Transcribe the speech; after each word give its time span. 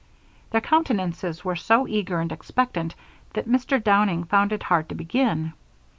Their 0.49 0.61
countenances 0.61 1.45
were 1.45 1.55
so 1.55 1.87
eager 1.87 2.19
and 2.21 2.31
expectant 2.31 2.95
that 3.35 3.47
Mr. 3.47 3.77
Downing 3.79 4.23
found 4.23 4.51
it 4.51 4.63
hard 4.63 4.89
to 4.89 4.95
begin. 4.95 5.53